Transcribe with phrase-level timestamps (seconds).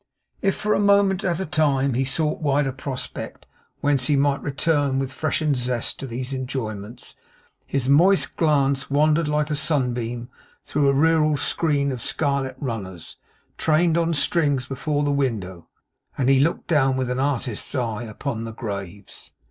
[0.41, 3.45] If, for a moment at a time, he sought a wider prospect,
[3.81, 7.13] whence he might return with freshened zest to these enjoyments,
[7.67, 10.27] his moist glance wandered like a sunbeam
[10.65, 13.17] through a rural screen of scarlet runners,
[13.59, 15.67] trained on strings before the window,
[16.17, 19.33] and he looked down, with an artist's eye, upon the graves.